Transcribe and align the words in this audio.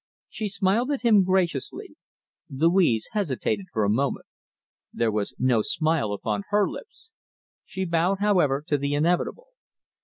She 0.29 0.47
smiled 0.47 0.89
at 0.89 1.03
him 1.03 1.23
graciously. 1.23 1.95
Louise 2.49 3.07
hesitated 3.11 3.67
for 3.71 3.83
a 3.83 3.87
moment. 3.91 4.25
There 4.91 5.11
was 5.11 5.35
no 5.37 5.61
smile 5.61 6.11
upon 6.11 6.41
her 6.49 6.67
lips. 6.67 7.11
She 7.65 7.85
bowed, 7.85 8.17
however, 8.17 8.63
to 8.65 8.79
the 8.79 8.95
inevitable. 8.95 9.49